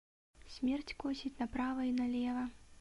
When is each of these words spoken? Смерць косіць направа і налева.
Смерць 0.53 0.95
косіць 1.05 1.33
направа 1.45 1.81
і 1.93 1.95
налева. 2.01 2.51